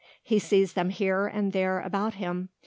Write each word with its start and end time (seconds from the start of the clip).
He 0.23 0.39
sees 0.39 0.73
them 0.73 0.89
here 0.89 1.27
and 1.27 1.51
there 1.53 1.79
about 1.79 2.15
him. 2.15 2.49